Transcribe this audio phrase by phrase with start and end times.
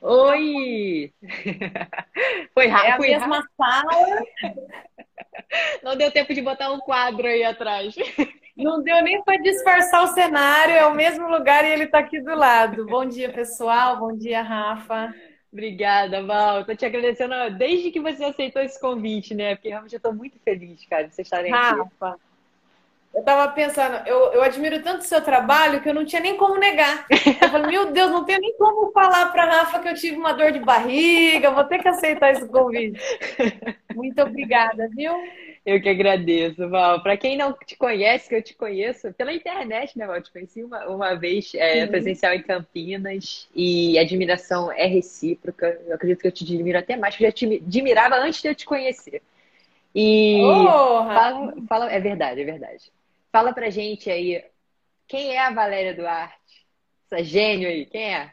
[0.00, 1.12] Oi!
[2.54, 3.04] Foi rápido.
[3.04, 4.22] É a mesma sala.
[5.82, 7.94] Não deu tempo de botar um quadro aí atrás.
[8.56, 12.18] Não deu nem para disfarçar o cenário, é o mesmo lugar e ele está aqui
[12.22, 12.86] do lado.
[12.86, 13.98] Bom dia, pessoal.
[13.98, 15.12] Bom dia, Rafa.
[15.56, 16.60] Obrigada, Val.
[16.60, 19.54] Estou te agradecendo desde que você aceitou esse convite, né?
[19.54, 21.80] Porque realmente eu estou muito feliz, cara, de vocês estarem aqui.
[23.16, 26.36] Eu tava pensando, eu, eu admiro tanto o seu trabalho que eu não tinha nem
[26.36, 27.06] como negar.
[27.10, 30.34] Eu falei, meu Deus, não tenho nem como falar para Rafa que eu tive uma
[30.34, 33.00] dor de barriga, vou ter que aceitar esse convite.
[33.94, 35.14] Muito obrigada, viu?
[35.64, 37.02] Eu que agradeço, Val.
[37.02, 40.20] Para quem não te conhece, que eu te conheço pela internet, né, Val?
[40.20, 41.88] Te conheci uma, uma vez é, uhum.
[41.88, 45.80] presencial em Campinas e a admiração é recíproca.
[45.86, 48.48] Eu acredito que eu te admiro até mais, porque eu já te admirava antes de
[48.48, 49.22] eu te conhecer.
[49.94, 52.94] E oh, fala, fala, é verdade, é verdade.
[53.36, 54.42] Fala pra gente aí,
[55.06, 56.66] quem é a Valéria Duarte?
[57.04, 58.32] Essa gênio aí, quem é?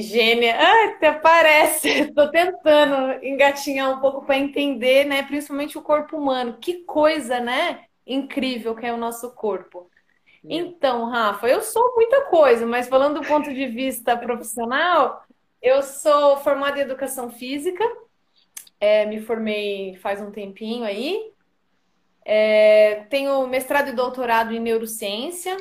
[0.00, 1.88] Gênia, ah, até parece.
[2.06, 5.24] Estou tentando engatinhar um pouco para entender, né?
[5.24, 6.58] Principalmente o corpo humano.
[6.60, 7.86] Que coisa, né?
[8.06, 9.90] Incrível que é o nosso corpo.
[10.44, 15.24] Então, Rafa, eu sou muita coisa, mas falando do ponto de vista profissional,
[15.60, 17.82] eu sou formada em educação física,
[18.78, 21.32] é, me formei faz um tempinho aí,
[22.30, 25.56] é, tenho mestrado e doutorado em neurociência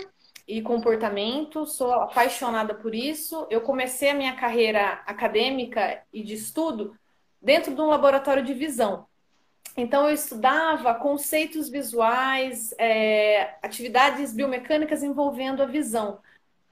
[0.45, 3.47] e comportamento, sou apaixonada por isso.
[3.49, 6.93] Eu comecei a minha carreira acadêmica e de estudo
[7.41, 9.07] dentro de um laboratório de visão.
[9.77, 16.19] Então, eu estudava conceitos visuais, é, atividades biomecânicas envolvendo a visão.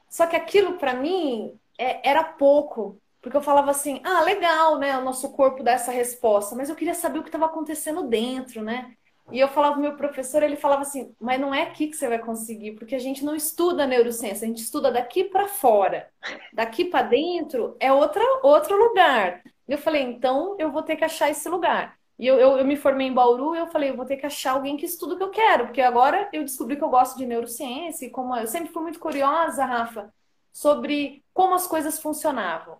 [0.10, 4.98] Só que aquilo, para mim, é, era pouco, porque eu falava assim: ah, legal, né?
[4.98, 8.62] O nosso corpo dá essa resposta, mas eu queria saber o que estava acontecendo dentro,
[8.62, 8.94] né?
[9.31, 12.08] E eu falava pro meu professor, ele falava assim: "Mas não é aqui que você
[12.08, 16.10] vai conseguir, porque a gente não estuda neurociência, a gente estuda daqui para fora.
[16.54, 19.42] Daqui para dentro é outra outro lugar".
[19.67, 21.98] E eu falei: "Então eu vou ter que achar esse lugar".
[22.20, 24.26] E eu, eu, eu me formei em Bauru e eu falei: "Eu vou ter que
[24.26, 27.17] achar alguém que estuda o que eu quero, porque agora eu descobri que eu gosto
[27.17, 30.14] de neurociência e como eu sempre fui muito curiosa, Rafa,
[30.54, 32.78] sobre como as coisas funcionavam.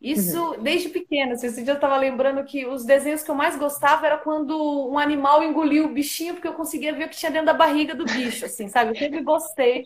[0.00, 0.62] Isso uhum.
[0.62, 1.32] desde pequena.
[1.32, 4.56] Assim, esse dia eu estava lembrando que os desenhos que eu mais gostava era quando
[4.88, 7.94] um animal engoliu o bichinho, porque eu conseguia ver o que tinha dentro da barriga
[7.94, 8.90] do bicho, assim, sabe?
[8.90, 9.84] Eu sempre gostei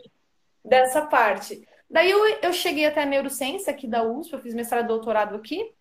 [0.65, 1.67] dessa parte.
[1.91, 5.37] Daí eu, eu cheguei até a neurociência aqui da USP, eu fiz mestrado e doutorado
[5.37, 5.73] aqui,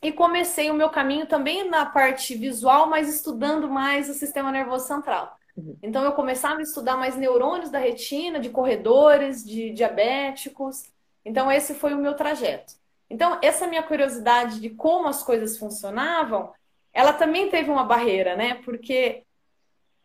[0.00, 4.86] e comecei o meu caminho também na parte visual, mas estudando mais o sistema nervoso
[4.86, 5.36] central.
[5.56, 5.76] Uhum.
[5.82, 10.84] Então eu começava a estudar mais neurônios da retina, de corredores, de diabéticos.
[11.24, 12.74] Então esse foi o meu trajeto.
[13.12, 16.50] Então, essa minha curiosidade de como as coisas funcionavam,
[16.94, 18.54] ela também teve uma barreira, né?
[18.64, 19.22] Porque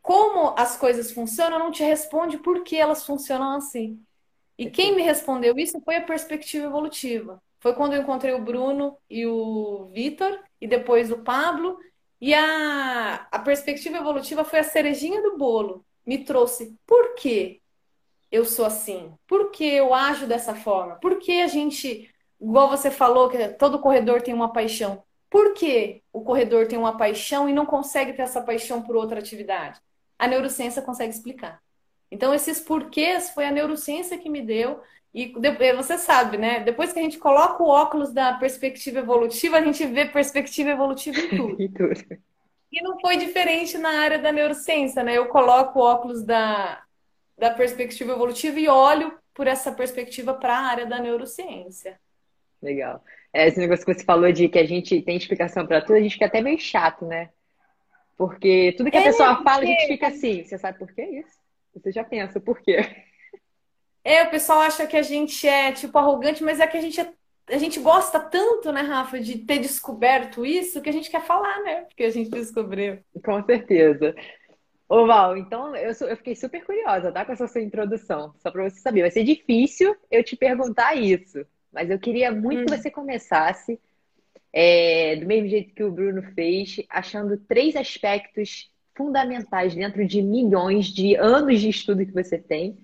[0.01, 3.97] como as coisas funcionam não te responde por que elas funcionam assim.
[4.57, 7.41] E quem me respondeu isso foi a perspectiva evolutiva.
[7.61, 11.79] Foi quando eu encontrei o Bruno e o Vitor, e depois o Pablo.
[12.19, 15.85] E a, a perspectiva evolutiva foi a cerejinha do bolo.
[16.05, 17.61] Me trouxe por que
[18.29, 19.13] eu sou assim?
[19.25, 20.95] Por que eu ajo dessa forma?
[20.95, 22.09] Por que a gente
[22.39, 25.03] igual você falou, que todo corredor tem uma paixão.
[25.29, 29.19] Por que o corredor tem uma paixão e não consegue ter essa paixão por outra
[29.19, 29.79] atividade?
[30.17, 31.61] A neurociência consegue explicar.
[32.09, 34.79] Então, esses porquês foi a neurociência que me deu.
[35.13, 35.33] E
[35.75, 36.59] você sabe, né?
[36.61, 41.19] Depois que a gente coloca o óculos da perspectiva evolutiva, a gente vê perspectiva evolutiva
[41.19, 41.55] em tudo.
[41.61, 42.17] em tudo.
[42.71, 45.17] E não foi diferente na área da neurociência, né?
[45.17, 46.83] Eu coloco o óculos da,
[47.37, 51.99] da perspectiva evolutiva e olho por essa perspectiva para a área da neurociência.
[52.61, 53.03] Legal.
[53.33, 56.01] É, esse negócio que você falou de que a gente tem explicação para tudo, a
[56.01, 57.29] gente fica até meio chato, né?
[58.17, 60.43] Porque tudo que a é, pessoa fala, a gente fica assim.
[60.43, 61.37] Você sabe por que isso?
[61.75, 62.77] Você já pensa por quê?
[64.03, 66.99] É, o pessoal acha que a gente é, tipo, arrogante, mas é que a gente
[66.99, 67.13] é
[67.49, 71.61] a gente gosta tanto, né, Rafa, de ter descoberto isso que a gente quer falar,
[71.63, 71.81] né?
[71.83, 72.99] Porque a gente descobriu.
[73.23, 74.13] Com certeza.
[74.89, 77.25] Ô, Val, então eu, sou, eu fiquei super curiosa, tá?
[77.25, 78.33] Com essa sua introdução.
[78.39, 79.01] Só para você saber.
[79.01, 81.45] Vai ser difícil eu te perguntar isso.
[81.77, 82.65] Mas eu queria muito hum.
[82.65, 83.79] que você começasse
[84.51, 90.87] é, do mesmo jeito que o Bruno fez, achando três aspectos fundamentais dentro de milhões
[90.87, 92.75] de anos de estudo que você tem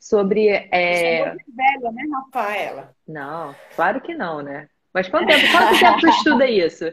[0.00, 0.48] sobre.
[0.48, 0.66] É...
[0.66, 2.96] Você é velha, né, Rafaela?
[3.06, 4.68] Não, claro que não, né?
[4.92, 6.92] Mas quanto tempo, quanto tempo tu estuda isso?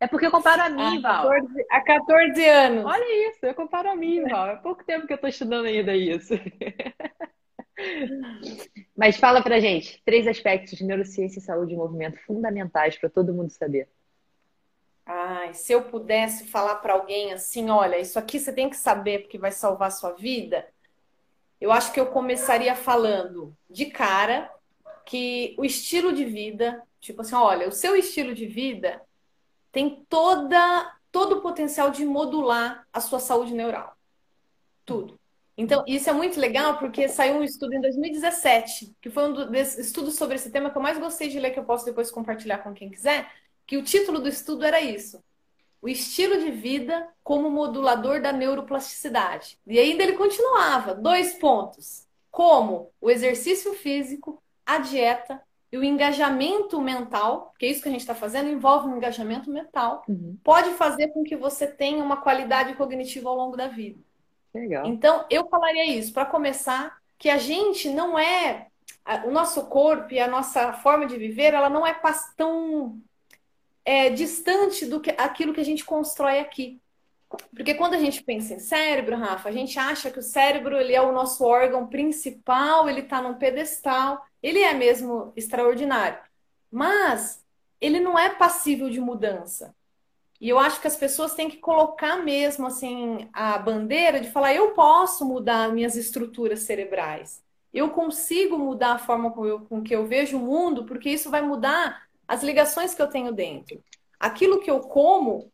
[0.00, 1.28] É porque eu comparo a mim, Val.
[1.28, 2.84] 14, há 14 anos.
[2.84, 4.48] Olha isso, eu comparo a mim, Val.
[4.48, 6.34] É pouco tempo que eu tô estudando ainda isso.
[8.96, 13.34] Mas fala pra gente, três aspectos de neurociência e saúde e movimento fundamentais para todo
[13.34, 13.88] mundo saber.
[15.04, 19.22] Ai, se eu pudesse falar para alguém assim, olha, isso aqui você tem que saber
[19.22, 20.68] porque vai salvar a sua vida,
[21.60, 24.52] eu acho que eu começaria falando de cara
[25.04, 29.02] que o estilo de vida, tipo assim, olha, o seu estilo de vida
[29.72, 33.96] tem toda todo o potencial de modular a sua saúde neural.
[34.84, 35.20] Tudo.
[35.62, 39.78] Então, isso é muito legal porque saiu um estudo em 2017, que foi um dos
[39.78, 42.58] estudos sobre esse tema que eu mais gostei de ler, que eu posso depois compartilhar
[42.58, 43.30] com quem quiser,
[43.64, 45.22] que o título do estudo era isso.
[45.80, 49.56] O estilo de vida como modulador da neuroplasticidade.
[49.64, 52.08] E ainda ele continuava, dois pontos.
[52.28, 57.92] Como o exercício físico, a dieta e o engajamento mental, porque é isso que a
[57.92, 60.36] gente está fazendo envolve um engajamento mental, uhum.
[60.42, 64.00] pode fazer com que você tenha uma qualidade cognitiva ao longo da vida.
[64.54, 64.86] Legal.
[64.86, 68.68] Então, eu falaria isso, para começar, que a gente não é.
[69.24, 71.98] O nosso corpo e a nossa forma de viver, ela não é
[72.36, 73.00] tão
[73.84, 76.80] é, distante do que aquilo que a gente constrói aqui.
[77.54, 80.94] Porque quando a gente pensa em cérebro, Rafa, a gente acha que o cérebro ele
[80.94, 86.18] é o nosso órgão principal, ele está num pedestal, ele é mesmo extraordinário.
[86.70, 87.42] Mas
[87.80, 89.74] ele não é passível de mudança.
[90.42, 94.52] E eu acho que as pessoas têm que colocar mesmo assim a bandeira de falar:
[94.52, 97.40] eu posso mudar minhas estruturas cerebrais.
[97.72, 101.30] Eu consigo mudar a forma com, eu, com que eu vejo o mundo, porque isso
[101.30, 103.80] vai mudar as ligações que eu tenho dentro.
[104.18, 105.48] Aquilo que eu como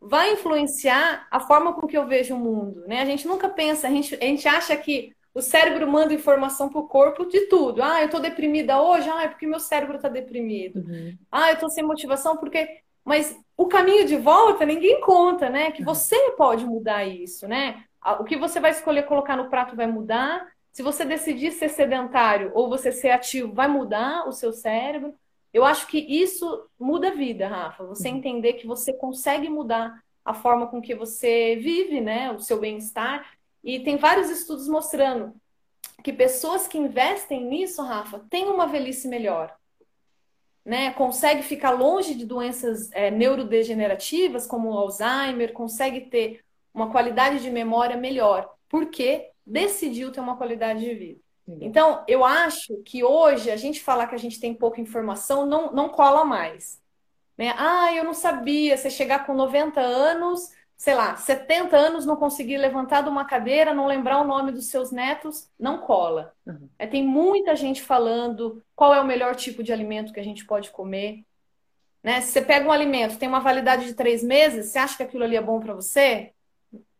[0.00, 3.02] vai influenciar a forma com que eu vejo o mundo, né?
[3.02, 6.80] A gente nunca pensa, a gente, a gente acha que o cérebro manda informação para
[6.80, 7.80] o corpo de tudo.
[7.80, 10.80] Ah, eu estou deprimida hoje, ah, é porque meu cérebro está deprimido.
[10.80, 11.16] Uhum.
[11.30, 12.80] Ah, eu estou sem motivação porque.
[13.04, 15.70] Mas o caminho de volta ninguém conta, né?
[15.70, 15.84] Que uhum.
[15.84, 17.84] você pode mudar isso, né?
[18.18, 20.50] O que você vai escolher colocar no prato vai mudar.
[20.72, 25.14] Se você decidir ser sedentário ou você ser ativo, vai mudar o seu cérebro.
[25.52, 27.84] Eu acho que isso muda a vida, Rafa.
[27.84, 28.16] Você uhum.
[28.16, 32.32] entender que você consegue mudar a forma com que você vive, né?
[32.32, 33.30] O seu bem-estar.
[33.62, 35.34] E tem vários estudos mostrando
[36.02, 39.54] que pessoas que investem nisso, Rafa, têm uma velhice melhor.
[40.64, 40.92] Né?
[40.92, 47.50] Consegue ficar longe de doenças é, neurodegenerativas, como o Alzheimer, consegue ter uma qualidade de
[47.50, 51.20] memória melhor, porque decidiu ter uma qualidade de vida.
[51.60, 55.72] Então, eu acho que hoje a gente falar que a gente tem pouca informação não,
[55.72, 56.80] não cola mais.
[57.36, 57.54] Né?
[57.56, 58.76] Ah, eu não sabia.
[58.76, 60.50] Você chegar com 90 anos,
[60.80, 64.68] sei lá, 70 anos, não conseguir levantar de uma cadeira, não lembrar o nome dos
[64.68, 66.32] seus netos, não cola.
[66.46, 66.70] Uhum.
[66.78, 70.46] É, tem muita gente falando qual é o melhor tipo de alimento que a gente
[70.46, 71.22] pode comer.
[72.02, 72.22] Né?
[72.22, 75.22] Se você pega um alimento, tem uma validade de três meses, você acha que aquilo
[75.22, 76.32] ali é bom para você?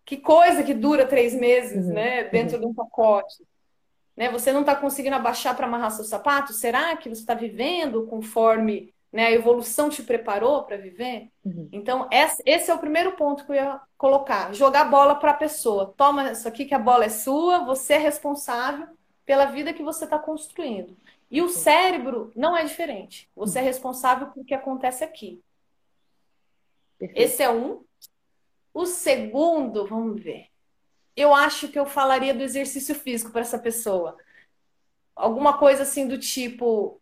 [0.04, 1.94] Que coisa que dura três meses, uhum.
[1.94, 2.24] né?
[2.24, 2.60] Dentro uhum.
[2.60, 3.42] de um pacote.
[4.14, 4.30] Né?
[4.30, 6.52] Você não está conseguindo abaixar para amarrar seu sapato?
[6.52, 11.30] Será que você está vivendo conforme né, a evolução te preparou para viver?
[11.44, 11.68] Uhum.
[11.72, 15.92] Então, esse é o primeiro ponto que eu ia colocar: jogar bola para a pessoa.
[15.96, 18.88] Toma isso aqui que a bola é sua, você é responsável
[19.24, 20.96] pela vida que você está construindo.
[21.30, 23.30] E o cérebro não é diferente.
[23.36, 25.40] Você é responsável pelo que acontece aqui.
[26.98, 27.22] Perfeito.
[27.22, 27.84] Esse é um.
[28.72, 30.50] O segundo, vamos ver
[31.20, 34.16] eu acho que eu falaria do exercício físico para essa pessoa.
[35.14, 37.00] Alguma coisa assim do tipo: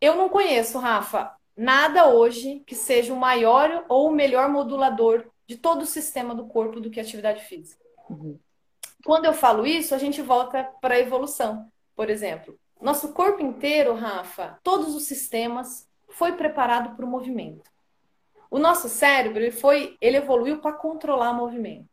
[0.00, 5.56] eu não conheço, Rafa, nada hoje que seja o maior ou o melhor modulador de
[5.56, 7.84] todo o sistema do corpo do que a atividade física.
[8.08, 8.38] Uhum.
[9.04, 11.70] Quando eu falo isso, a gente volta para a evolução.
[11.94, 17.70] Por exemplo, nosso corpo inteiro, Rafa, todos os sistemas foi preparado para o movimento.
[18.50, 21.88] O nosso cérebro ele foi, ele evoluiu para controlar o movimento.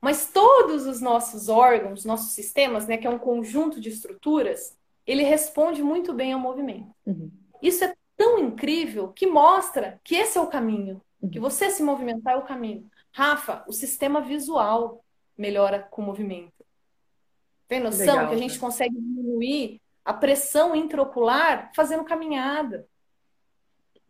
[0.00, 5.22] Mas todos os nossos órgãos, nossos sistemas, né, que é um conjunto de estruturas, ele
[5.22, 6.90] responde muito bem ao movimento.
[7.06, 7.30] Uhum.
[7.60, 11.30] Isso é tão incrível que mostra que esse é o caminho, uhum.
[11.30, 12.88] que você se movimentar é o caminho.
[13.12, 15.04] Rafa, o sistema visual
[15.36, 16.64] melhora com o movimento.
[17.68, 18.60] Tem noção Legal, que a gente né?
[18.60, 22.86] consegue diminuir a pressão intraocular fazendo caminhada?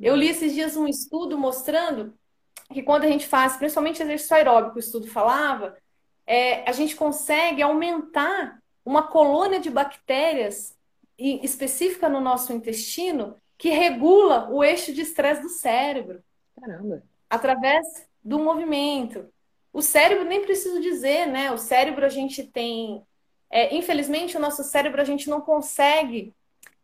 [0.01, 2.15] Eu li esses dias um estudo mostrando
[2.73, 5.77] que quando a gente faz, principalmente exercício aeróbico, o estudo falava,
[6.27, 10.77] é, a gente consegue aumentar uma colônia de bactérias
[11.19, 16.21] específica no nosso intestino que regula o eixo de estresse do cérebro.
[16.61, 17.01] Caramba!
[17.31, 17.87] Através
[18.21, 19.33] do movimento.
[19.73, 21.53] O cérebro, nem preciso dizer, né?
[21.53, 23.05] O cérebro a gente tem.
[23.49, 26.35] É, infelizmente, o nosso cérebro a gente não consegue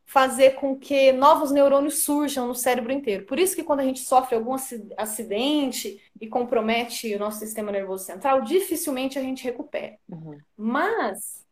[0.07, 3.27] fazer com que novos neurônios surjam no cérebro inteiro.
[3.27, 4.55] Por isso que quando a gente sofre algum
[4.97, 9.99] acidente e compromete o nosso sistema nervoso central, dificilmente a gente recupera.
[10.09, 10.39] Uhum.
[10.57, 11.45] Mas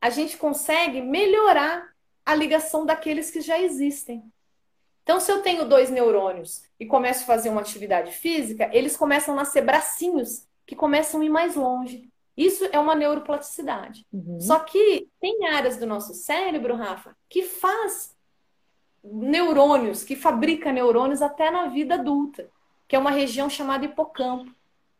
[0.00, 1.88] a gente consegue melhorar
[2.26, 4.24] a ligação daqueles que já existem.
[5.02, 9.34] Então, se eu tenho dois neurônios e começo a fazer uma atividade física, eles começam
[9.34, 12.08] a nascer bracinhos que começam a ir mais longe.
[12.36, 14.06] Isso é uma neuroplasticidade.
[14.12, 14.40] Uhum.
[14.40, 18.16] Só que tem áreas do nosso cérebro, Rafa, que faz
[19.02, 22.48] neurônios, que fabrica neurônios até na vida adulta,
[22.86, 24.50] que é uma região chamada hipocampo,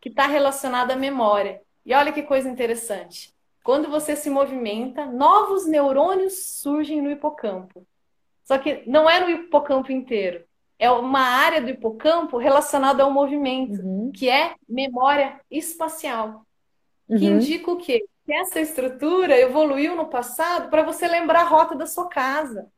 [0.01, 1.63] que está relacionada à memória.
[1.87, 3.33] E olha que coisa interessante.
[3.63, 7.87] Quando você se movimenta, novos neurônios surgem no hipocampo.
[8.45, 10.45] Só que não é no hipocampo inteiro.
[10.79, 14.11] É uma área do hipocampo relacionada ao movimento, uhum.
[14.13, 16.45] que é memória espacial.
[17.09, 17.19] Uhum.
[17.19, 18.05] Que indica o quê?
[18.25, 22.69] Que essa estrutura evoluiu no passado para você lembrar a rota da sua casa,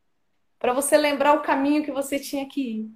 [0.59, 2.91] para você lembrar o caminho que você tinha que ir.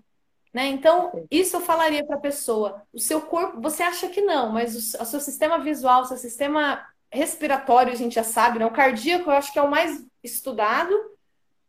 [0.52, 0.66] Né?
[0.68, 2.82] Então, isso eu falaria para a pessoa.
[2.92, 6.16] O seu corpo, você acha que não, mas o, o, seu sistema visual, o seu
[6.16, 8.66] sistema respiratório, a gente já sabe, né?
[8.66, 10.94] O cardíaco eu acho que é o mais estudado,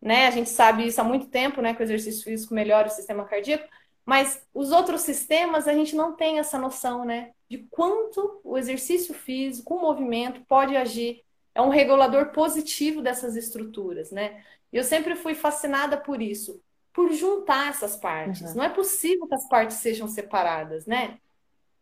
[0.02, 0.28] né?
[0.28, 1.74] A gente sabe isso há muito tempo, né?
[1.74, 3.68] Que o exercício físico melhora o sistema cardíaco,
[4.06, 7.32] mas os outros sistemas a gente não tem essa noção, né?
[7.50, 11.24] De quanto o exercício físico, o movimento pode agir.
[11.54, 14.44] É um regulador positivo dessas estruturas, né?
[14.72, 16.62] E eu sempre fui fascinada por isso,
[16.94, 18.52] por juntar essas partes.
[18.52, 18.58] Uhum.
[18.58, 21.18] Não é possível que as partes sejam separadas, né?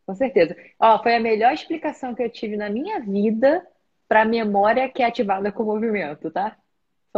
[0.06, 0.56] Com certeza.
[0.80, 3.66] Ó, foi a melhor explicação que eu tive na minha vida
[4.08, 6.58] para a memória que é ativada com o movimento, tá?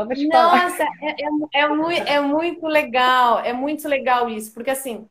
[0.06, 0.89] Pra te Nossa, falar.
[1.01, 5.08] É, é, é, muito, é muito legal, é muito legal isso, porque assim,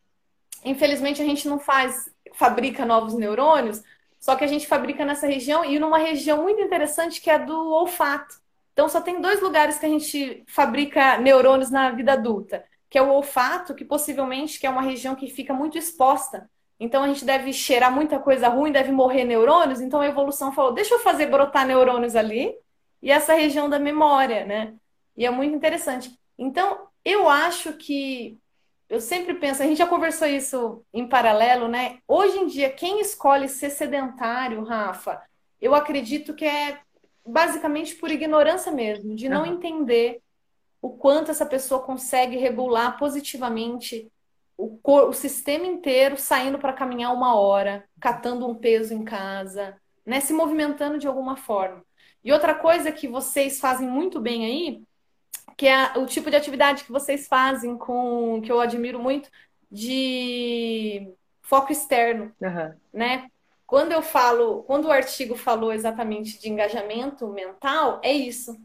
[0.65, 3.83] infelizmente a gente não faz, fabrica novos neurônios,
[4.19, 7.57] só que a gente fabrica nessa região e numa região muito interessante que é do
[7.73, 8.35] olfato.
[8.73, 13.03] Então só tem dois lugares que a gente fabrica neurônios na vida adulta, que é
[13.03, 16.49] o olfato, que possivelmente que é uma região que fica muito exposta.
[16.81, 19.81] Então a gente deve cheirar muita coisa ruim, deve morrer neurônios.
[19.81, 22.55] Então a evolução falou: deixa eu fazer brotar neurônios ali
[23.03, 24.75] e essa região da memória, né?
[25.17, 26.17] E é muito interessante.
[26.39, 28.39] Então, eu acho que
[28.89, 31.99] eu sempre penso, a gente já conversou isso em paralelo, né?
[32.09, 35.21] Hoje em dia, quem escolhe ser sedentário, Rafa,
[35.61, 36.81] eu acredito que é
[37.27, 39.55] basicamente por ignorância mesmo, de não uhum.
[39.55, 40.23] entender
[40.81, 44.11] o quanto essa pessoa consegue regular positivamente
[44.57, 49.77] o, o sistema inteiro saindo para caminhar uma hora, catando um peso em casa,
[50.07, 50.21] né?
[50.21, 51.85] Se movimentando de alguma forma.
[52.29, 54.83] E outra coisa que vocês fazem muito bem aí,
[55.57, 59.31] que é o tipo de atividade que vocês fazem com, que eu admiro muito,
[59.73, 62.75] de foco externo, uhum.
[62.93, 63.31] né?
[63.67, 68.61] Quando eu falo, quando o artigo falou exatamente de engajamento mental, é isso.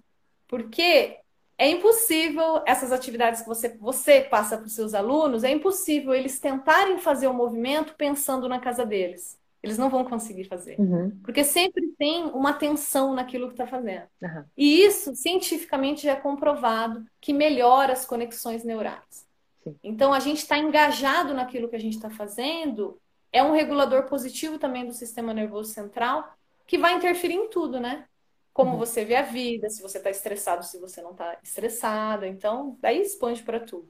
[0.46, 1.20] Porque
[1.58, 6.38] é impossível essas atividades que você, você passa para os seus alunos, é impossível eles
[6.38, 9.40] tentarem fazer o movimento pensando na casa deles.
[9.64, 10.78] Eles não vão conseguir fazer.
[10.78, 11.18] Uhum.
[11.24, 14.04] Porque sempre tem uma tensão naquilo que está fazendo.
[14.22, 14.44] Uhum.
[14.58, 19.26] E isso, cientificamente, já é comprovado que melhora as conexões neurais.
[19.64, 19.74] Sim.
[19.82, 23.00] Então, a gente está engajado naquilo que a gente está fazendo,
[23.32, 26.36] é um regulador positivo também do sistema nervoso central,
[26.68, 28.06] que vai interferir em tudo, né?
[28.52, 28.78] Como uhum.
[28.78, 32.26] você vê a vida, se você está estressado, se você não está estressado.
[32.26, 33.88] Então, daí expande para tudo.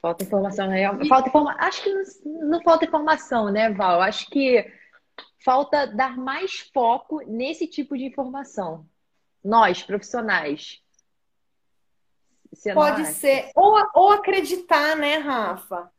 [0.00, 0.82] Falta informação, né?
[1.06, 1.54] Falta informa...
[1.60, 2.02] Acho que não,
[2.48, 4.00] não falta informação, né, Val?
[4.02, 4.81] Acho que
[5.44, 8.86] falta dar mais foco nesse tipo de informação.
[9.44, 10.80] Nós, profissionais.
[12.52, 13.50] Você Pode ser.
[13.54, 15.90] Ou, ou acreditar, né, Rafa?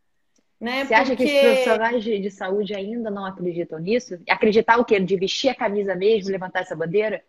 [0.60, 0.86] Né?
[0.86, 0.94] Você Porque...
[0.94, 4.18] acha que os profissionais de, de, saúde ainda não acreditam nisso?
[4.30, 5.00] Acreditar o quê?
[5.00, 7.24] De vestir a camisa mesmo, levantar essa bandeira?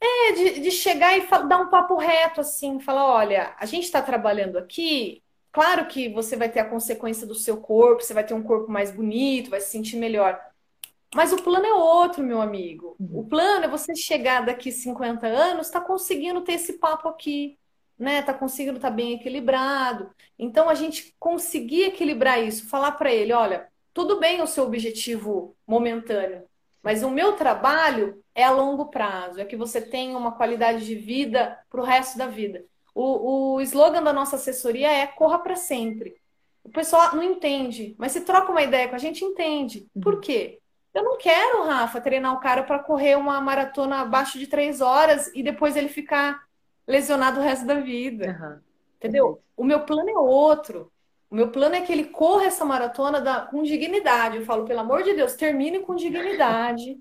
[0.00, 4.00] É, de, de chegar e dar um papo reto, assim, falar, olha, a gente está
[4.00, 8.32] trabalhando aqui, claro que você vai ter a consequência do seu corpo, você vai ter
[8.32, 10.40] um corpo mais bonito, vai se sentir melhor.
[11.14, 12.96] Mas o plano é outro, meu amigo.
[13.00, 13.20] Uhum.
[13.20, 17.58] O plano é você chegar daqui 50 anos, tá conseguindo ter esse papo aqui,
[17.98, 18.22] né?
[18.22, 20.10] Tá conseguindo estar tá bem equilibrado.
[20.38, 25.56] Então a gente conseguir equilibrar isso, falar para ele, olha, tudo bem o seu objetivo
[25.66, 26.44] momentâneo,
[26.82, 30.94] mas o meu trabalho é a longo prazo, é que você tenha uma qualidade de
[30.94, 32.64] vida para o resto da vida.
[32.94, 36.16] O, o slogan da nossa assessoria é corra para sempre.
[36.62, 39.86] O pessoal não entende, mas se troca uma ideia com a gente, entende.
[40.00, 40.20] Por uhum.
[40.20, 40.60] quê?
[40.98, 45.30] Eu não quero, Rafa, treinar o cara para correr uma maratona abaixo de três horas
[45.32, 46.42] e depois ele ficar
[46.84, 48.36] lesionado o resto da vida.
[48.40, 48.60] Uhum.
[48.96, 49.40] Entendeu?
[49.56, 50.90] O meu plano é outro.
[51.30, 54.38] O meu plano é que ele corra essa maratona da, com dignidade.
[54.38, 56.98] Eu falo, pelo amor de Deus, termine com dignidade.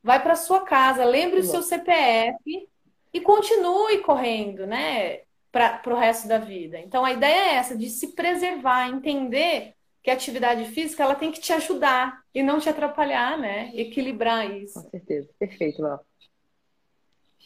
[0.00, 2.68] Vai para sua casa, lembre o seu CPF
[3.12, 5.22] e continue correndo, né?
[5.50, 6.78] Para o resto da vida.
[6.78, 11.30] Então a ideia é essa, de se preservar, entender que a atividade física ela tem
[11.30, 13.70] que te ajudar e não te atrapalhar, né?
[13.74, 14.82] Equilibrar isso.
[14.82, 15.28] Com certeza.
[15.38, 16.04] Perfeito, Val.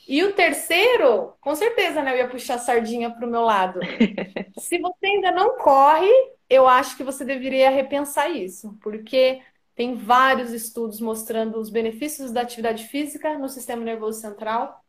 [0.07, 2.13] E o terceiro, com certeza, né?
[2.13, 3.81] Eu ia puxar a sardinha para o meu lado.
[4.61, 6.11] Se você ainda não corre,
[6.49, 9.41] eu acho que você deveria repensar isso, porque
[9.75, 14.85] tem vários estudos mostrando os benefícios da atividade física no sistema nervoso central,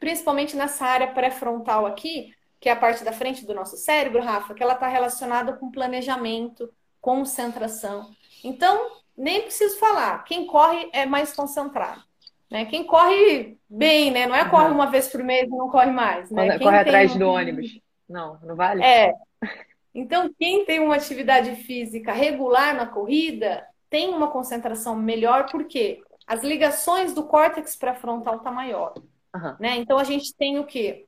[0.00, 4.54] principalmente nessa área pré-frontal aqui, que é a parte da frente do nosso cérebro, Rafa,
[4.54, 6.72] que ela está relacionada com planejamento,
[7.04, 8.10] concentração.
[8.42, 12.02] Então, nem preciso falar, quem corre é mais concentrado.
[12.50, 12.64] Né?
[12.64, 14.26] Quem corre bem, né?
[14.26, 16.30] Não é corre uma vez por mês e não corre mais.
[16.30, 16.56] Né?
[16.56, 17.18] Quem corre atrás um...
[17.18, 17.78] do ônibus.
[18.08, 18.82] Não, não vale?
[18.82, 19.12] É.
[19.96, 26.42] Então, quem tem uma atividade física regular na corrida tem uma concentração melhor, porque as
[26.42, 28.92] ligações do córtex pré-frontal tá maior.
[29.32, 29.54] Uhum.
[29.60, 29.76] Né?
[29.76, 31.06] Então, a gente tem o quê?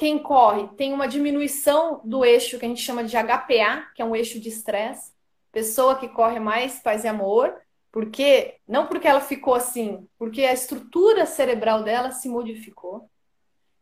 [0.00, 4.04] Quem corre tem uma diminuição do eixo que a gente chama de HPA, que é
[4.04, 5.12] um eixo de estresse.
[5.58, 7.52] Pessoa que corre mais, paz e amor.
[7.90, 13.10] Porque, não porque ela ficou assim, porque a estrutura cerebral dela se modificou.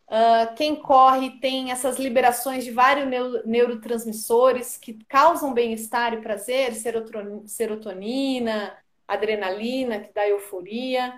[0.08, 3.06] Uh, quem corre tem essas liberações de vários
[3.44, 6.72] neurotransmissores que causam bem-estar e prazer,
[7.44, 8.74] serotonina,
[9.06, 11.12] adrenalina, que dá euforia.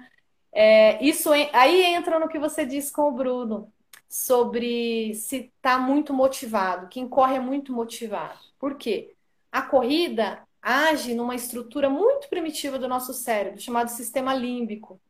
[0.50, 3.72] É, isso aí entra no que você disse com o Bruno
[4.08, 6.88] sobre se está muito motivado.
[6.88, 8.40] Quem corre é muito motivado.
[8.58, 9.14] Por quê?
[9.52, 15.00] A corrida age numa estrutura muito primitiva do nosso cérebro, chamado sistema límbico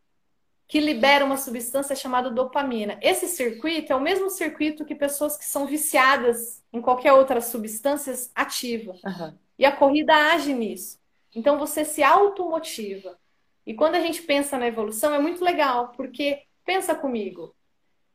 [0.68, 2.98] que libera uma substância chamada dopamina.
[3.00, 8.12] Esse circuito é o mesmo circuito que pessoas que são viciadas em qualquer outra substância
[8.34, 8.92] ativa.
[9.02, 9.34] Uhum.
[9.58, 10.98] E a corrida age nisso.
[11.34, 13.18] Então você se automotiva.
[13.66, 17.54] E quando a gente pensa na evolução, é muito legal, porque pensa comigo.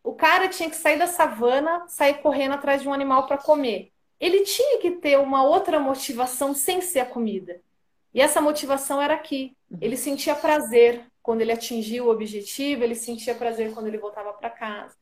[0.03, 3.91] O cara tinha que sair da savana, sair correndo atrás de um animal para comer.
[4.19, 7.61] Ele tinha que ter uma outra motivação sem ser a comida.
[8.13, 9.55] E essa motivação era aqui.
[9.69, 9.79] Uhum.
[9.81, 14.49] Ele sentia prazer, quando ele atingia o objetivo, ele sentia prazer quando ele voltava para
[14.49, 14.95] casa.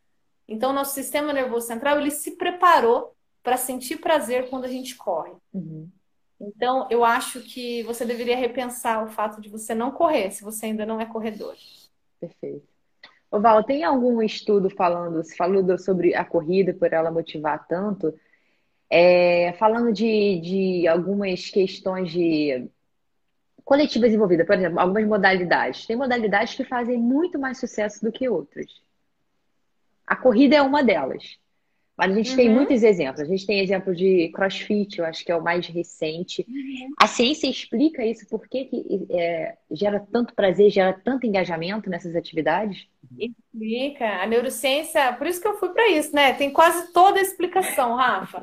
[0.47, 3.13] Então, nosso sistema nervoso central ele se preparou
[3.43, 5.33] para sentir prazer quando a gente corre.
[5.53, 5.89] Uhum.
[6.39, 10.65] Então, eu acho que você deveria repensar o fato de você não correr, se você
[10.67, 11.55] ainda não é corredor.
[12.19, 12.67] Perfeito.
[13.31, 18.13] Val, tem algum estudo falando, se falou sobre a corrida por ela motivar tanto,
[18.91, 22.67] é, falando de, de algumas questões de
[23.63, 25.85] coletivas envolvidas, por exemplo, algumas modalidades.
[25.85, 28.69] Tem modalidades que fazem muito mais sucesso do que outras.
[30.05, 31.39] A corrida é uma delas.
[31.95, 32.35] Mas a gente uhum.
[32.35, 33.21] tem muitos exemplos.
[33.21, 36.45] A gente tem exemplo de crossfit, eu acho que é o mais recente.
[36.49, 36.93] Uhum.
[36.99, 42.13] A ciência explica isso, por que, que é, gera tanto prazer, gera tanto engajamento nessas
[42.13, 42.87] atividades?
[43.17, 44.05] Explica.
[44.21, 46.33] A neurociência, por isso que eu fui para isso, né?
[46.33, 48.41] Tem quase toda a explicação, Rafa.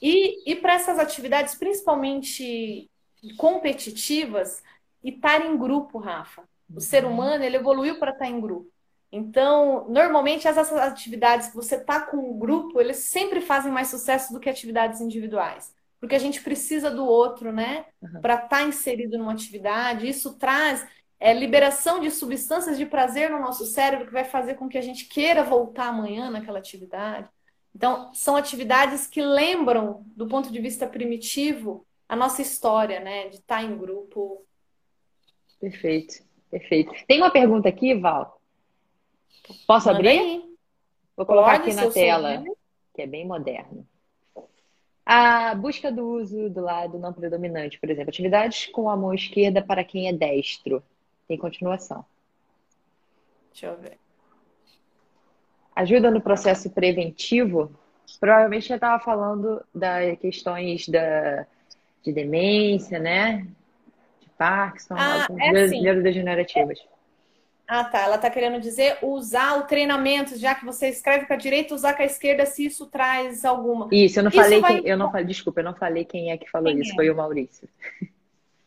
[0.00, 2.90] E, e para essas atividades, principalmente
[3.36, 4.62] competitivas,
[5.02, 6.42] e estar em grupo, Rafa.
[6.74, 7.12] O ser uhum.
[7.12, 8.70] humano, ele evoluiu para estar em grupo.
[9.10, 14.32] Então, normalmente, essas atividades que você está com o grupo, eles sempre fazem mais sucesso
[14.32, 15.74] do que atividades individuais.
[15.98, 17.86] Porque a gente precisa do outro, né?
[18.02, 18.20] Uhum.
[18.20, 20.08] Para estar tá inserido numa atividade.
[20.08, 20.86] Isso traz
[21.18, 24.82] é, liberação de substâncias de prazer no nosso cérebro que vai fazer com que a
[24.82, 27.28] gente queira voltar amanhã naquela atividade.
[27.74, 33.28] Então, são atividades que lembram, do ponto de vista primitivo, a nossa história, né?
[33.28, 34.44] De estar em grupo,
[35.60, 36.92] Perfeito, perfeito.
[37.06, 38.40] Tem uma pergunta aqui, Val?
[39.66, 40.18] Posso Manda abrir?
[40.18, 40.44] Aí.
[41.16, 42.44] Vou colocar Pode, aqui na tela,
[42.94, 43.86] que é bem moderno.
[45.04, 49.62] A busca do uso do lado não predominante, por exemplo, atividades com a mão esquerda
[49.62, 50.82] para quem é destro.
[51.26, 52.04] Tem continuação.
[53.50, 53.98] Deixa eu ver.
[55.78, 57.70] Ajuda no processo preventivo?
[58.18, 61.46] Provavelmente já estava falando das questões da,
[62.02, 63.46] de demência, né?
[64.36, 65.80] Parkinson, ah, é assim.
[65.80, 66.80] neurodegenerativas.
[67.68, 68.00] Ah, tá.
[68.00, 71.94] Ela está querendo dizer usar o treinamento, já que você escreve com a direita, usar
[71.94, 73.88] com a esquerda, se isso traz alguma.
[73.92, 74.80] Isso, eu não isso falei vai...
[74.80, 76.94] quem, eu não falei, desculpa, eu não falei quem é que falou quem isso, é?
[76.96, 77.68] foi o Maurício.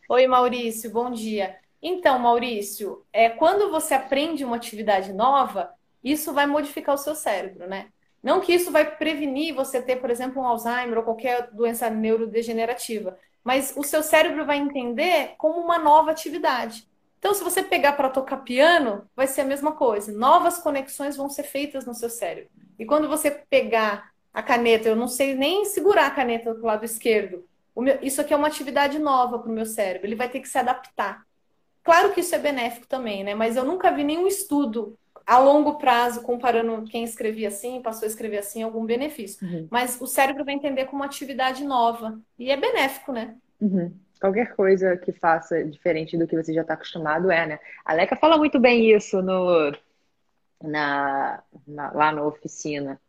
[0.07, 1.57] Oi, Maurício, bom dia.
[1.83, 7.67] Então, Maurício, é, quando você aprende uma atividade nova, isso vai modificar o seu cérebro,
[7.67, 7.87] né?
[8.21, 13.17] Não que isso vai prevenir você ter, por exemplo, um Alzheimer ou qualquer doença neurodegenerativa,
[13.43, 16.87] mas o seu cérebro vai entender como uma nova atividade.
[17.17, 20.11] Então, se você pegar para tocar piano, vai ser a mesma coisa.
[20.11, 22.49] Novas conexões vão ser feitas no seu cérebro.
[22.79, 26.83] E quando você pegar a caneta, eu não sei nem segurar a caneta do lado
[26.83, 27.45] esquerdo.
[27.75, 30.07] Meu, isso aqui é uma atividade nova para o meu cérebro.
[30.07, 31.23] Ele vai ter que se adaptar.
[31.83, 33.33] Claro que isso é benéfico também, né?
[33.33, 38.09] Mas eu nunca vi nenhum estudo a longo prazo, comparando quem escrevia assim, passou a
[38.09, 39.45] escrever assim, algum benefício.
[39.45, 39.67] Uhum.
[39.69, 42.19] Mas o cérebro vai entender como uma atividade nova.
[42.37, 43.35] E é benéfico, né?
[43.59, 43.93] Uhum.
[44.19, 47.59] Qualquer coisa que faça diferente do que você já está acostumado é, né?
[47.83, 49.71] A Leca fala muito bem isso no,
[50.61, 52.99] na, na, lá na oficina.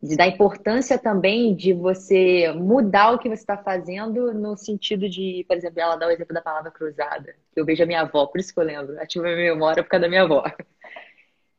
[0.00, 5.44] De, da importância também de você mudar o que você está fazendo no sentido de,
[5.48, 8.24] por exemplo, ela dá o exemplo da palavra cruzada, que eu vejo a minha avó,
[8.26, 10.44] por isso que eu lembro, ativa a minha memória por causa da minha avó.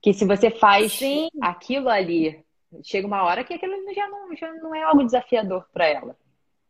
[0.01, 1.29] Que se você faz Sim.
[1.41, 2.43] aquilo ali,
[2.83, 6.15] chega uma hora que aquilo já não, já não é algo desafiador para ela.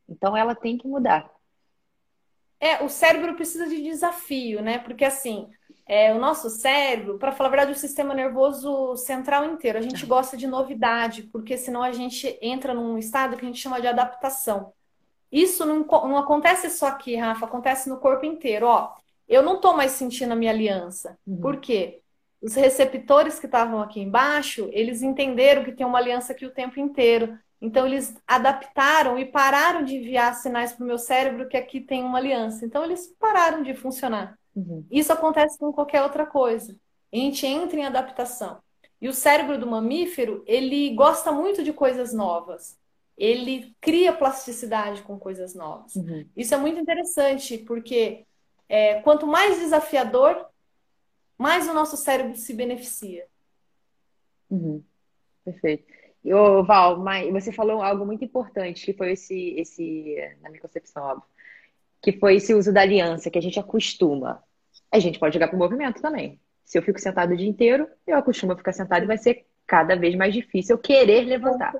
[0.08, 1.30] Então ela tem que mudar.
[2.60, 4.80] É, o cérebro precisa de desafio, né?
[4.80, 5.50] Porque assim,
[5.86, 10.06] é, o nosso cérebro, para falar a verdade, o sistema nervoso central inteiro, a gente
[10.06, 13.88] gosta de novidade, porque senão a gente entra num estado que a gente chama de
[13.88, 14.74] adaptação.
[15.32, 18.68] Isso não, não acontece só aqui, Rafa, acontece no corpo inteiro.
[18.68, 18.94] Ó,
[19.28, 21.18] eu não estou mais sentindo a minha aliança.
[21.26, 21.40] Uhum.
[21.40, 22.02] Por quê?
[22.42, 26.80] Os receptores que estavam aqui embaixo, eles entenderam que tem uma aliança aqui o tempo
[26.80, 27.38] inteiro.
[27.62, 32.04] Então, eles adaptaram e pararam de enviar sinais para o meu cérebro que aqui tem
[32.04, 32.66] uma aliança.
[32.66, 34.38] Então, eles pararam de funcionar.
[34.56, 34.86] Uhum.
[34.90, 36.76] Isso acontece com qualquer outra coisa.
[37.12, 38.60] A gente entra em adaptação.
[39.02, 42.78] E o cérebro do mamífero, ele gosta muito de coisas novas.
[43.18, 45.96] Ele cria plasticidade com coisas novas.
[45.96, 46.26] Uhum.
[46.36, 48.26] Isso é muito interessante, porque
[48.68, 50.46] é, quanto mais desafiador,
[51.40, 53.26] mais o nosso cérebro se beneficia.
[54.50, 54.84] Uhum.
[55.46, 55.86] Perfeito.
[56.24, 60.62] E, ô, Val, mas você falou algo muito importante, que foi esse, esse, na minha
[60.62, 61.24] concepção, óbvio,
[62.02, 64.44] que foi esse uso da aliança, que a gente acostuma.
[64.92, 66.40] A gente pode jogar para o movimento também.
[66.66, 69.46] Se eu fico sentado o dia inteiro, eu acostumo a ficar sentado e vai ser
[69.66, 71.74] cada vez mais difícil eu querer levantar.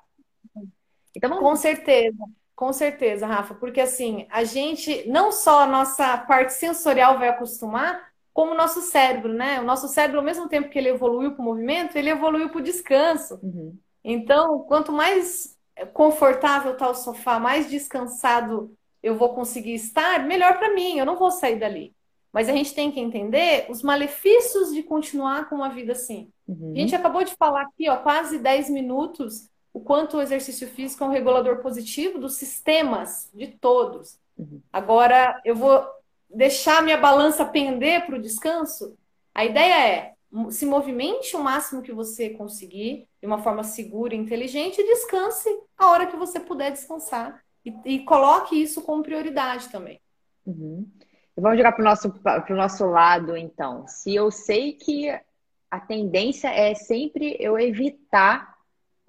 [1.16, 1.44] Então, vamos...
[1.44, 2.24] Com certeza,
[2.56, 8.09] com certeza, Rafa, porque assim, a gente, não só a nossa parte sensorial vai acostumar,
[8.34, 9.60] como o nosso cérebro, né?
[9.60, 12.60] O nosso cérebro, ao mesmo tempo que ele evoluiu para o movimento, ele evoluiu para
[12.60, 13.40] o descanso.
[13.42, 13.78] Uhum.
[14.04, 15.58] Então, quanto mais
[15.94, 21.18] confortável está o sofá, mais descansado eu vou conseguir estar, melhor para mim, eu não
[21.18, 21.94] vou sair dali.
[22.32, 26.30] Mas a gente tem que entender os malefícios de continuar com uma vida assim.
[26.48, 26.74] Uhum.
[26.76, 31.04] A gente acabou de falar aqui, ó, quase 10 minutos, o quanto o exercício físico
[31.04, 34.20] é um regulador positivo dos sistemas, de todos.
[34.38, 34.62] Uhum.
[34.72, 35.86] Agora, eu vou
[36.30, 38.98] deixar minha balança pender para o descanso?
[39.34, 40.14] A ideia é
[40.52, 45.50] se movimente o máximo que você conseguir, de uma forma segura e inteligente, e descanse
[45.78, 47.42] a hora que você puder descansar.
[47.66, 50.00] E, e coloque isso como prioridade também.
[50.46, 50.88] Uhum.
[51.36, 52.14] Vamos jogar para o nosso,
[52.50, 53.88] nosso lado, então.
[53.88, 55.10] Se eu sei que
[55.70, 58.58] a tendência é sempre eu evitar.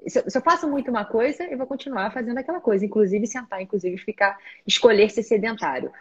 [0.06, 3.26] Se eu, se eu faço muito uma coisa, eu vou continuar fazendo aquela coisa, inclusive
[3.26, 5.92] sentar, inclusive ficar, escolher ser sedentário.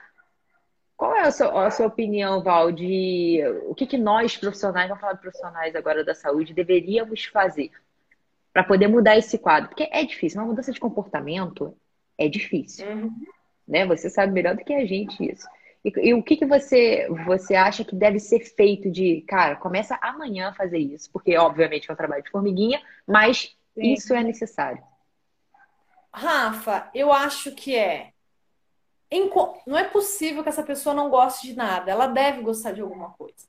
[0.99, 4.99] Qual é a sua, a sua, opinião, Val, de o que, que nós profissionais, vamos
[4.99, 7.71] falar de profissionais agora da saúde, deveríamos fazer
[8.51, 9.69] para poder mudar esse quadro?
[9.69, 11.73] Porque é difícil, uma mudança de comportamento
[12.17, 12.85] é difícil.
[12.85, 13.15] Uhum.
[13.65, 13.85] Né?
[13.85, 15.47] Você sabe melhor do que a gente isso.
[15.85, 19.97] E, e, o que, que você, você acha que deve ser feito de, cara, começa
[20.01, 23.93] amanhã a fazer isso, porque obviamente é um trabalho de formiguinha, mas Sim.
[23.93, 24.83] isso é necessário.
[26.13, 28.11] Rafa, eu acho que é
[29.65, 33.11] não é possível que essa pessoa não goste de nada, ela deve gostar de alguma
[33.11, 33.47] coisa.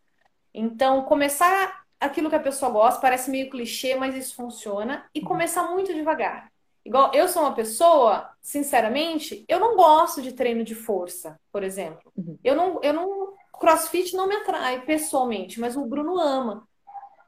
[0.55, 5.27] Então, começar aquilo que a pessoa gosta, parece meio clichê, mas isso funciona, e uhum.
[5.27, 6.51] começar muito devagar.
[6.85, 12.11] Igual eu sou uma pessoa, sinceramente, eu não gosto de treino de força, por exemplo.
[12.17, 12.39] Uhum.
[12.43, 16.67] Eu não, eu não, CrossFit não me atrai pessoalmente, mas o Bruno ama.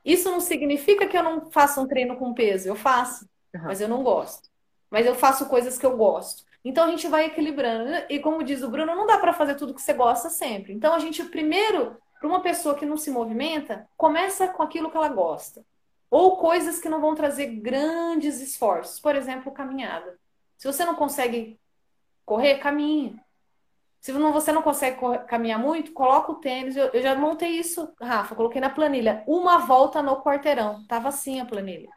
[0.03, 3.63] Isso não significa que eu não faça um treino com peso, eu faço, uhum.
[3.65, 4.49] mas eu não gosto.
[4.91, 6.45] Mas eu faço coisas que eu gosto.
[6.65, 8.07] Então a gente vai equilibrando.
[8.09, 10.73] E como diz o Bruno, não dá para fazer tudo que você gosta sempre.
[10.73, 14.97] Então a gente primeiro, para uma pessoa que não se movimenta, começa com aquilo que
[14.97, 15.65] ela gosta.
[16.11, 19.01] Ou coisas que não vão trazer grandes esforços.
[19.01, 20.19] Por exemplo, caminhada.
[20.57, 21.59] Se você não consegue
[22.25, 23.19] correr, caminha.
[24.01, 26.77] Se você não consegue correr, caminhar muito, coloca o tênis.
[26.77, 29.25] Eu, eu já montei isso, Rafa, coloquei na planilha.
[29.27, 30.85] Uma volta no quarteirão.
[30.87, 31.89] Tava assim a planilha.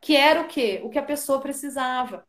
[0.00, 0.80] Que era o quê?
[0.84, 2.26] O que a pessoa precisava.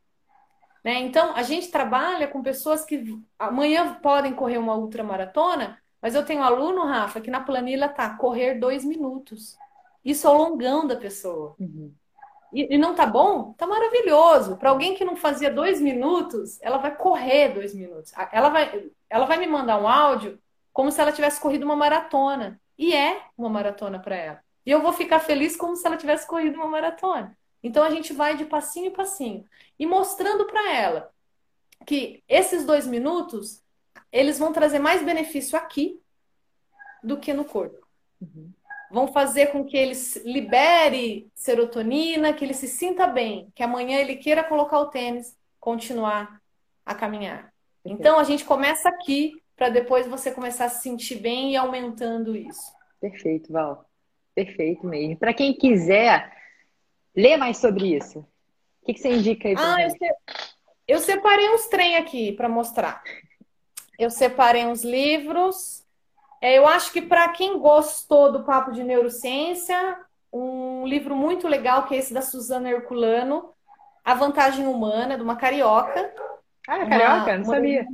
[0.86, 1.00] Né?
[1.00, 6.42] Então, a gente trabalha com pessoas que amanhã podem correr uma ultramaratona, mas eu tenho
[6.42, 9.58] um aluno, Rafa, que na planilha tá correr dois minutos.
[10.04, 11.56] Isso é o longão da pessoa.
[11.60, 11.92] Uhum.
[12.54, 13.54] E, e, não tá bom?
[13.54, 14.58] Tá maravilhoso.
[14.58, 18.14] Para alguém que não fazia dois minutos, ela vai correr dois minutos.
[18.32, 20.40] Ela vai, ela vai me mandar um áudio
[20.72, 22.62] como se ela tivesse corrido uma maratona.
[22.78, 24.40] E é uma maratona para ela.
[24.64, 27.36] E eu vou ficar feliz como se ela tivesse corrido uma maratona.
[27.66, 29.44] Então a gente vai de passinho em passinho
[29.80, 31.12] e mostrando para ela
[31.84, 33.64] que esses dois minutos
[34.12, 36.00] eles vão trazer mais benefício aqui
[37.04, 37.84] do que no corpo.
[38.22, 38.52] Uhum.
[38.92, 44.18] Vão fazer com que ele libere serotonina, que ele se sinta bem, que amanhã ele
[44.18, 46.40] queira colocar o tênis, continuar
[46.86, 47.52] a caminhar.
[47.84, 52.36] Então a gente começa aqui para depois você começar a se sentir bem e aumentando
[52.36, 52.72] isso.
[53.02, 53.90] Perfeito, Val.
[54.36, 55.18] Perfeito mesmo.
[55.18, 56.32] Para quem quiser
[57.16, 59.56] ler mais sobre isso, o que, que você indica aí?
[59.58, 59.98] Ah, eu, se...
[60.88, 63.02] eu, separei uns trem aqui para mostrar.
[63.98, 65.84] Eu separei uns livros.
[66.40, 69.98] É, eu acho que para quem gostou do papo de neurociência,
[70.32, 73.50] um livro muito legal que é esse da Suzana Herculano,
[74.04, 76.14] A Vantagem Humana, de uma carioca.
[76.68, 77.32] Ah, carioca?
[77.32, 77.88] Uma, Não sabia.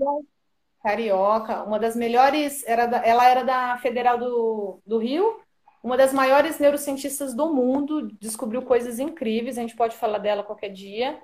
[0.83, 5.39] Carioca, uma das melhores, era da, ela era da Federal do, do Rio,
[5.83, 10.69] uma das maiores neurocientistas do mundo, descobriu coisas incríveis, a gente pode falar dela qualquer
[10.69, 11.19] dia.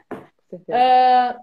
[0.52, 1.40] Uh,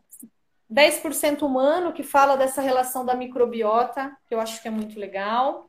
[0.73, 5.69] 10% humano, que fala dessa relação da microbiota, que eu acho que é muito legal.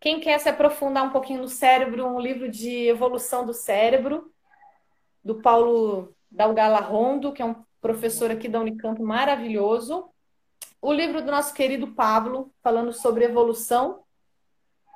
[0.00, 4.32] Quem quer se aprofundar um pouquinho no cérebro, um livro de evolução do cérebro,
[5.24, 10.12] do Paulo Dalgala Rondo, que é um professor aqui da Unicamp maravilhoso
[10.82, 14.02] o livro do nosso querido Pablo, falando sobre evolução.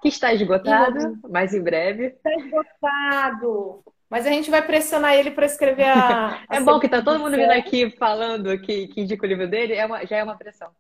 [0.03, 2.07] Que está esgotado, mas em breve.
[2.07, 3.83] Está esgotado.
[4.09, 6.45] Mas a gente vai pressionar ele para escrever a.
[6.51, 9.75] é bom que está todo mundo vindo aqui falando que, que indica o livro dele,
[9.75, 10.71] é uma, já é uma pressão.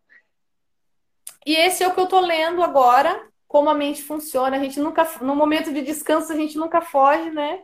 [1.44, 4.56] E esse é o que eu estou lendo agora, como a mente funciona.
[4.56, 7.62] A gente nunca, no momento de descanso, a gente nunca foge, né?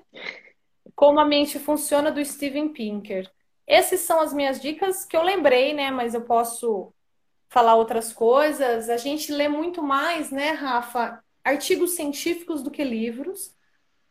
[0.95, 3.31] Como a mente funciona do Steven Pinker.
[3.67, 5.91] Essas são as minhas dicas que eu lembrei, né?
[5.91, 6.93] Mas eu posso
[7.49, 8.89] falar outras coisas.
[8.89, 13.55] A gente lê muito mais, né, Rafa, artigos científicos do que livros.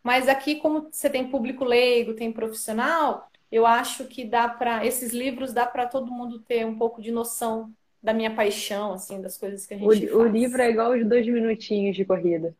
[0.03, 5.11] Mas aqui, como você tem público leigo, tem profissional, eu acho que dá para esses
[5.11, 9.37] livros dá para todo mundo ter um pouco de noção da minha paixão, assim, das
[9.37, 10.21] coisas que a gente o.
[10.21, 12.55] O livro é igual os dois minutinhos de corrida.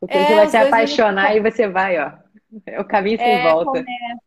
[0.00, 1.48] Porque é, você vai se apaixonar minutos...
[1.48, 2.12] e você vai, ó.
[2.64, 3.84] É o caminho sem é, volta.
[3.84, 4.25] Começa.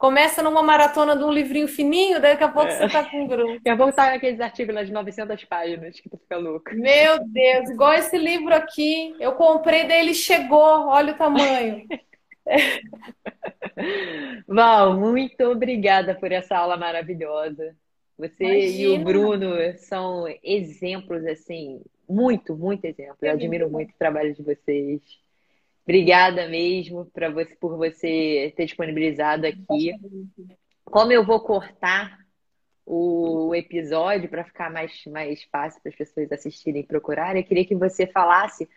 [0.00, 2.74] Começa numa maratona de um livrinho fininho, daqui a pouco é.
[2.74, 3.52] você tá com um grupo.
[3.56, 6.74] Daqui a pouco tá aqueles artigos lá de 900 páginas, que tu fica louco.
[6.74, 9.14] Meu Deus, igual esse livro aqui.
[9.20, 11.86] Eu comprei, daí ele chegou, olha o tamanho.
[14.48, 17.76] Val, muito obrigada por essa aula maravilhosa.
[18.18, 18.78] Você Imagina.
[18.78, 23.18] e o Bruno são exemplos, assim, muito, muito exemplos.
[23.20, 25.02] Eu admiro muito o trabalho de vocês.
[25.84, 29.92] Obrigada mesmo pra você, por você ter disponibilizado aqui.
[30.84, 32.18] Como eu vou cortar
[32.84, 37.64] o episódio para ficar mais, mais fácil para as pessoas assistirem e procurarem, eu queria
[37.64, 38.68] que você falasse.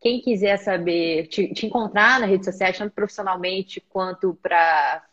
[0.00, 5.04] Quem quiser saber, te, te encontrar na rede social, tanto profissionalmente quanto para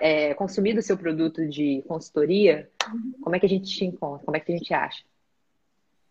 [0.00, 2.70] é, consumir do seu produto de consultoria,
[3.22, 4.24] como é que a gente te encontra?
[4.24, 5.02] Como é que a gente acha?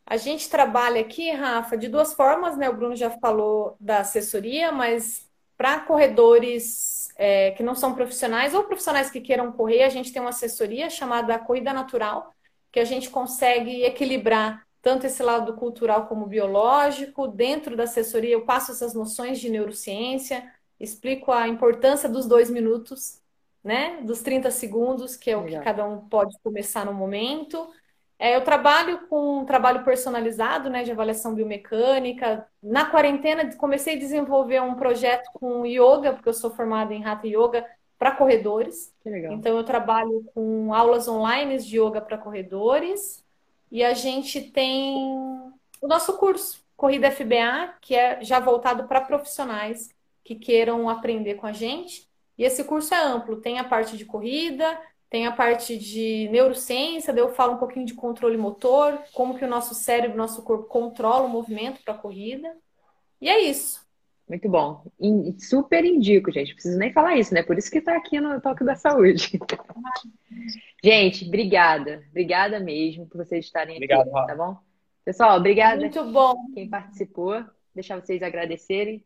[0.05, 2.69] A gente trabalha aqui, Rafa, de duas formas, né?
[2.69, 8.63] O Bruno já falou da assessoria, mas para corredores é, que não são profissionais ou
[8.63, 12.33] profissionais que queiram correr, a gente tem uma assessoria chamada Corrida Natural,
[12.71, 17.27] que a gente consegue equilibrar tanto esse lado cultural como biológico.
[17.27, 23.21] Dentro da assessoria, eu passo essas noções de neurociência, explico a importância dos dois minutos,
[23.63, 24.01] né?
[24.01, 25.59] Dos 30 segundos, que é o Legal.
[25.59, 27.69] que cada um pode começar no momento.
[28.23, 32.47] É, eu trabalho com um trabalho personalizado, né, de avaliação biomecânica.
[32.61, 37.27] Na quarentena, comecei a desenvolver um projeto com yoga, porque eu sou formada em Hatha
[37.27, 37.65] Yoga
[37.99, 38.95] para corredores.
[39.33, 43.25] Então, eu trabalho com aulas online de yoga para corredores.
[43.69, 44.95] E a gente tem
[45.81, 51.45] o nosso curso, Corrida FBA, que é já voltado para profissionais que queiram aprender com
[51.45, 52.09] a gente.
[52.37, 54.79] E esse curso é amplo, tem a parte de corrida,
[55.13, 59.45] tem a parte de neurociência, daí eu falo um pouquinho de controle motor, como que
[59.45, 62.51] o nosso cérebro, nosso corpo controla o movimento para a corrida.
[63.21, 63.85] E é isso.
[64.27, 64.83] Muito bom.
[65.37, 66.47] super indico, gente.
[66.47, 67.43] Não preciso nem falar isso, né?
[67.43, 69.39] Por isso que está aqui no Toque da Saúde.
[70.83, 72.03] gente, obrigada.
[72.09, 74.57] Obrigada mesmo por vocês estarem Obrigado, aqui, tá bom?
[75.05, 75.79] Pessoal, obrigada.
[75.79, 76.33] Muito bom.
[76.55, 77.45] Quem participou.
[77.75, 79.05] Deixar vocês agradecerem.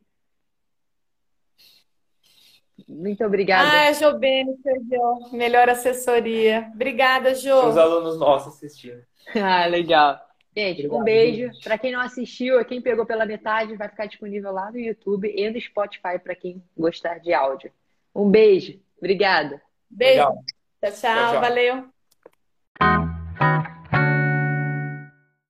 [2.87, 3.69] Muito obrigada.
[3.69, 6.69] Ah, Jobene, Sergio, melhor assessoria.
[6.73, 7.67] Obrigada, Jo.
[7.67, 9.01] Os alunos nossos assistindo.
[9.35, 10.17] Ah, legal.
[10.55, 11.51] Gente, Obrigado, um beijo.
[11.61, 15.49] Para quem não assistiu, quem pegou pela metade, vai ficar disponível lá no YouTube e
[15.49, 17.71] no Spotify para quem gostar de áudio.
[18.15, 18.79] Um beijo.
[18.97, 19.61] Obrigada.
[19.89, 20.23] Beijo.
[20.23, 20.43] Tchau,
[20.81, 21.41] tchau, tchau, tchau.
[21.41, 23.16] Valeu.